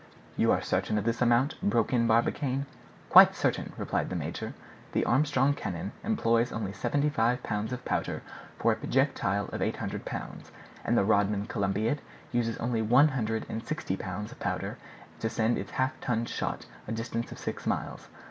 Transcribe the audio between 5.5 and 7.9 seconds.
cannon employs only seventy five pounds of